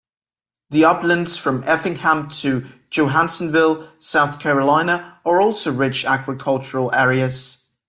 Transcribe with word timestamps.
The 0.71 0.83
uplands 0.83 1.37
from 1.37 1.63
Effingham 1.67 2.27
to 2.39 2.65
Johnsonville, 2.89 3.87
South 3.99 4.39
Carolina 4.39 5.19
are 5.23 5.39
also 5.39 5.71
rich 5.71 6.05
agricultural 6.05 6.89
areas. 6.95 7.69